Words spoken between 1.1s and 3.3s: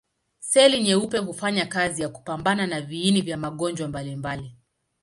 hufanya kazi ya kupambana na viini